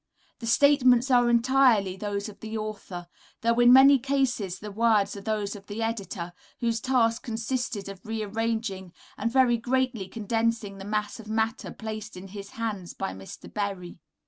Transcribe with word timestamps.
The 0.39 0.47
statements 0.47 1.11
are 1.11 1.29
entirely 1.29 1.95
those 1.95 2.27
of 2.27 2.39
the 2.39 2.57
author, 2.57 3.05
though 3.41 3.59
in 3.59 3.71
many 3.71 3.99
cases 3.99 4.57
the 4.57 4.71
words 4.71 5.15
are 5.15 5.21
those 5.21 5.55
of 5.55 5.67
the 5.67 5.83
editor, 5.83 6.33
whose 6.59 6.81
task 6.81 7.21
consisted 7.21 7.87
of 7.87 8.01
re 8.03 8.23
arranging 8.23 8.93
and 9.15 9.31
very 9.31 9.57
greatly 9.57 10.07
condensing 10.07 10.79
the 10.79 10.85
mass 10.85 11.19
of 11.19 11.27
matter 11.27 11.69
placed 11.71 12.17
in 12.17 12.29
his 12.29 12.49
hands 12.57 12.95
by 12.95 13.13
Mr. 13.13 13.53
Berry. 13.53 13.99